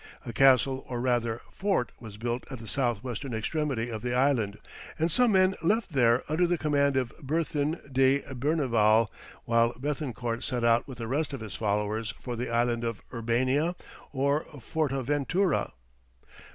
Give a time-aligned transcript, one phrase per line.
[0.25, 4.57] A castle or rather fort was built at the south western extremity of the island,
[4.97, 9.09] and some men left there under the command of Berthin de Berneval,
[9.45, 13.75] while Béthencourt set out with the rest of his followers for the island of Erbania
[14.11, 15.71] or Fortaventura.